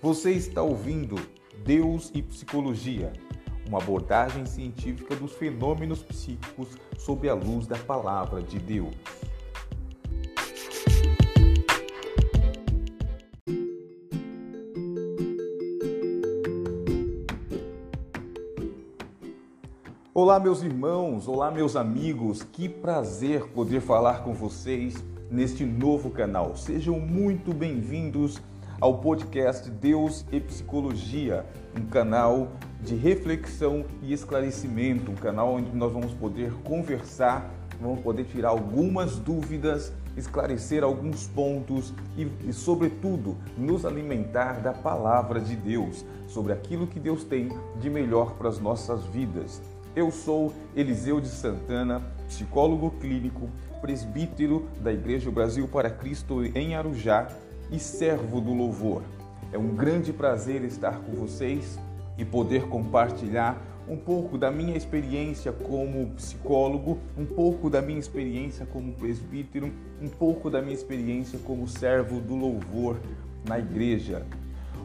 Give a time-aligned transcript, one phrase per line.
[0.00, 1.16] Você está ouvindo
[1.64, 3.12] Deus e Psicologia,
[3.66, 8.94] uma abordagem científica dos fenômenos psíquicos sob a luz da palavra de Deus.
[20.14, 26.54] Olá, meus irmãos, olá, meus amigos, que prazer poder falar com vocês neste novo canal.
[26.54, 28.40] Sejam muito bem-vindos
[28.80, 31.44] ao podcast Deus e Psicologia,
[31.76, 38.24] um canal de reflexão e esclarecimento, um canal onde nós vamos poder conversar, vamos poder
[38.24, 46.04] tirar algumas dúvidas, esclarecer alguns pontos e, e, sobretudo, nos alimentar da palavra de Deus,
[46.28, 47.48] sobre aquilo que Deus tem
[47.80, 49.60] de melhor para as nossas vidas.
[49.96, 53.48] Eu sou Eliseu de Santana, psicólogo clínico,
[53.80, 57.28] presbítero da Igreja Brasil para Cristo em Arujá
[57.70, 59.02] e servo do louvor.
[59.52, 61.78] É um grande prazer estar com vocês
[62.16, 68.66] e poder compartilhar um pouco da minha experiência como psicólogo, um pouco da minha experiência
[68.66, 72.98] como presbítero, um pouco da minha experiência como servo do louvor
[73.46, 74.26] na igreja.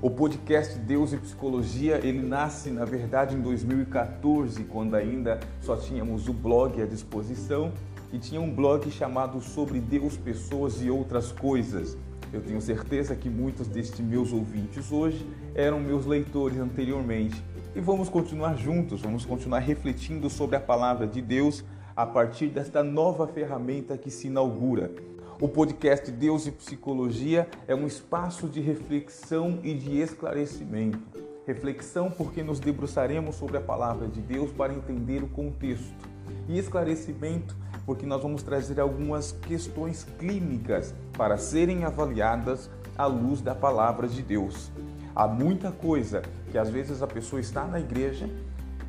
[0.00, 6.28] O podcast Deus e Psicologia, ele nasce, na verdade, em 2014, quando ainda só tínhamos
[6.28, 7.72] o blog à disposição
[8.12, 11.96] e tinha um blog chamado Sobre Deus, Pessoas e Outras Coisas.
[12.32, 17.44] Eu tenho certeza que muitos destes meus ouvintes hoje eram meus leitores anteriormente.
[17.76, 21.62] E vamos continuar juntos, vamos continuar refletindo sobre a palavra de Deus
[21.94, 24.90] a partir desta nova ferramenta que se inaugura.
[25.38, 31.00] O podcast Deus e Psicologia é um espaço de reflexão e de esclarecimento.
[31.46, 36.11] Reflexão porque nos debruçaremos sobre a palavra de Deus para entender o contexto.
[36.48, 43.54] E esclarecimento porque nós vamos trazer algumas questões clínicas para serem avaliadas à luz da
[43.54, 44.70] palavra de Deus.
[45.14, 48.28] Há muita coisa que às vezes a pessoa está na igreja,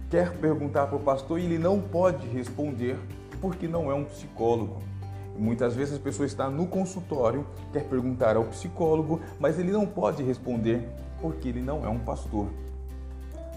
[0.09, 2.97] quer perguntar para o pastor e ele não pode responder
[3.41, 4.81] porque não é um psicólogo.
[5.37, 10.21] Muitas vezes a pessoa está no consultório, quer perguntar ao psicólogo, mas ele não pode
[10.21, 10.87] responder
[11.19, 12.47] porque ele não é um pastor.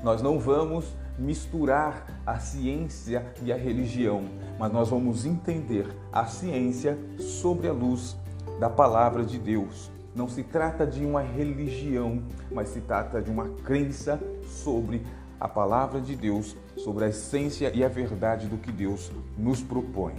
[0.03, 0.87] Nós não vamos
[1.19, 4.25] misturar a ciência e a religião,
[4.59, 8.17] mas nós vamos entender a ciência sobre a luz
[8.61, 9.91] da palavra de Deus.
[10.15, 15.03] Não se trata de uma religião, mas se trata de uma crença sobre
[15.39, 20.15] a palavra de Deus, sobre a essência e a verdade do que Deus nos propõe.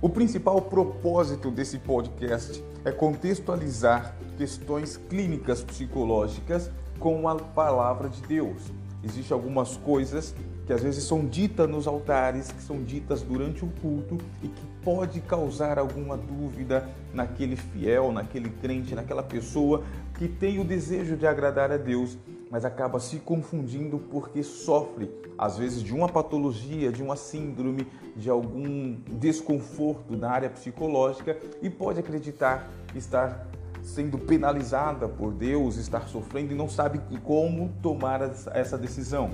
[0.00, 8.62] O principal propósito desse podcast é contextualizar questões clínicas psicológicas com a palavra de Deus.
[9.02, 10.34] Existem algumas coisas
[10.66, 14.66] que às vezes são ditas nos altares, que são ditas durante o culto e que
[14.84, 19.82] pode causar alguma dúvida naquele fiel, naquele crente, naquela pessoa
[20.16, 22.16] que tem o desejo de agradar a Deus,
[22.50, 28.28] mas acaba se confundindo porque sofre, às vezes, de uma patologia, de uma síndrome, de
[28.28, 33.46] algum desconforto na área psicológica e pode acreditar estar
[33.90, 38.20] sendo penalizada por Deus, estar sofrendo e não sabe como tomar
[38.52, 39.30] essa decisão.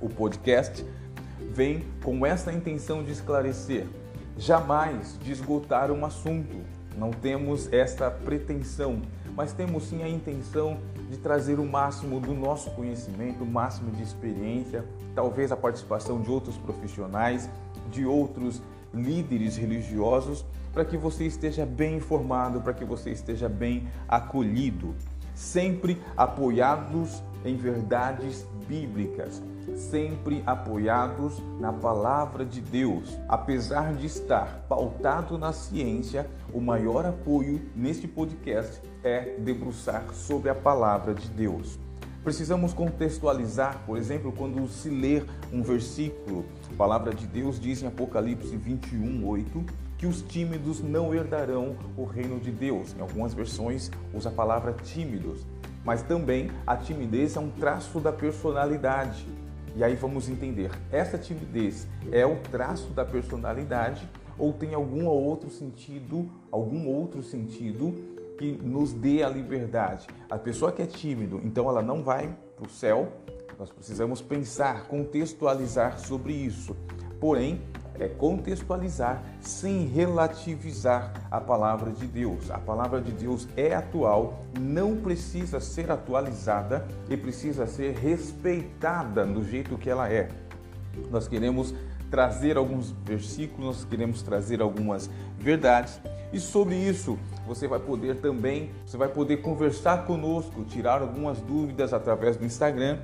[0.00, 0.86] O podcast
[1.52, 3.86] vem com essa intenção de esclarecer,
[4.38, 6.56] jamais de esgotar um assunto.
[6.96, 9.02] Não temos esta pretensão,
[9.34, 10.78] mas temos sim a intenção
[11.10, 14.84] de trazer o máximo do nosso conhecimento, o máximo de experiência,
[15.14, 17.50] talvez a participação de outros profissionais,
[17.90, 18.62] de outros
[18.96, 24.94] líderes religiosos para que você esteja bem informado, para que você esteja bem acolhido,
[25.34, 29.42] sempre apoiados em verdades bíblicas,
[29.74, 33.16] sempre apoiados na palavra de Deus.
[33.28, 40.54] Apesar de estar pautado na ciência, o maior apoio neste podcast é debruçar sobre a
[40.54, 41.85] palavra de Deus.
[42.26, 47.86] Precisamos contextualizar, por exemplo, quando se ler um versículo, a palavra de Deus diz em
[47.86, 49.64] Apocalipse 21, 8
[49.96, 52.96] que os tímidos não herdarão o reino de Deus.
[52.98, 55.46] Em algumas versões usa a palavra tímidos,
[55.84, 59.24] mas também a timidez é um traço da personalidade.
[59.76, 64.04] E aí vamos entender, essa timidez é o traço da personalidade
[64.36, 70.06] ou tem algum outro sentido, algum outro sentido que nos dê a liberdade.
[70.30, 73.12] A pessoa que é tímido, então ela não vai para o céu.
[73.58, 76.76] Nós precisamos pensar, contextualizar sobre isso.
[77.18, 77.62] Porém,
[77.98, 82.50] é contextualizar sem relativizar a palavra de Deus.
[82.50, 89.42] A palavra de Deus é atual, não precisa ser atualizada e precisa ser respeitada do
[89.42, 90.28] jeito que ela é.
[91.10, 91.74] Nós queremos
[92.10, 96.00] trazer alguns versículos, nós queremos trazer algumas verdades
[96.32, 101.92] e sobre isso você vai poder também, você vai poder conversar conosco, tirar algumas dúvidas
[101.92, 102.98] através do Instagram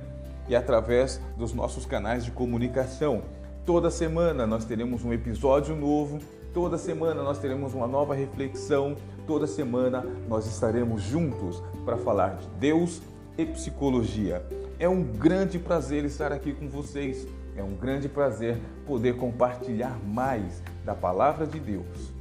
[0.47, 3.23] e através dos nossos canais de comunicação.
[3.65, 6.19] Toda semana nós teremos um episódio novo,
[6.53, 12.47] toda semana nós teremos uma nova reflexão, toda semana nós estaremos juntos para falar de
[12.59, 13.01] Deus
[13.37, 14.45] e psicologia.
[14.77, 17.25] É um grande prazer estar aqui com vocês.
[17.55, 22.11] É um grande prazer poder compartilhar mais da palavra de Deus.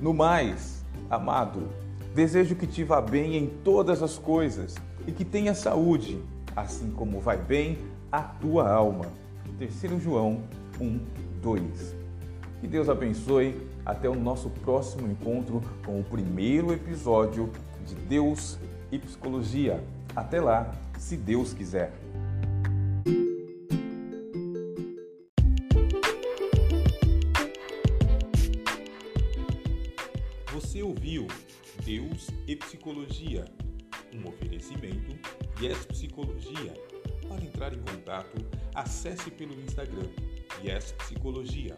[0.00, 1.68] No mais, amado,
[2.14, 4.74] desejo que te vá bem em todas as coisas
[5.06, 6.20] e que tenha saúde,
[6.56, 7.78] assim como vai bem
[8.10, 9.06] a tua alma.
[9.58, 10.42] Terceiro João
[10.80, 11.00] 1,
[11.40, 11.94] 2.
[12.60, 13.70] Que Deus abençoe.
[13.84, 17.50] Até o nosso próximo encontro com o primeiro episódio
[17.84, 18.56] de Deus
[18.92, 19.82] e Psicologia.
[20.14, 21.92] Até lá, se Deus quiser.
[30.72, 31.26] Você ouviu
[31.84, 33.44] Deus e Psicologia,
[34.14, 35.14] um oferecimento
[35.60, 36.72] Yes Psicologia.
[37.28, 38.38] Para entrar em contato,
[38.74, 40.08] acesse pelo Instagram
[40.64, 41.76] Yes Psicologia.